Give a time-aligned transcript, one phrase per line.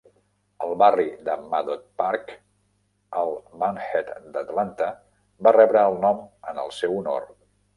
[0.67, 2.31] El barri de Maddox Park,
[3.23, 4.89] al Bankhead d'Atlanta,
[5.49, 7.31] va rebre el nom en el seu honor.